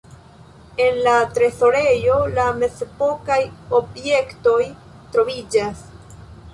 [0.85, 2.17] En la trezorejo
[2.63, 3.39] mezepokaj
[3.83, 4.59] objektoj
[5.17, 5.91] troviĝas.